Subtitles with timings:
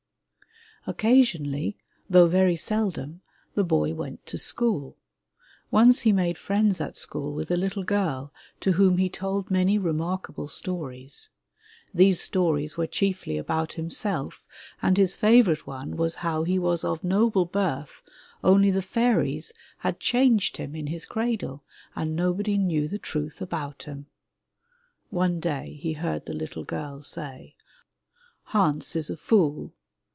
[0.87, 1.77] Occasionally,
[2.09, 3.21] though very seldom,
[3.53, 4.97] the boy went to school.
[5.69, 9.77] Once he made friends at school with a little girl, to whom he told many
[9.77, 11.29] remarkable stories.
[11.93, 14.43] These stories were chiefly about him self,
[14.81, 18.01] and his favorite one was how he was of noble birth
[18.43, 21.63] only the 26 THE LATCH KEY fairies had changed him in his cradle
[21.95, 24.07] and nobody knew the truth about him!
[25.11, 27.53] One day he heard the little girl say,
[28.45, 29.73] "Hans is a fool."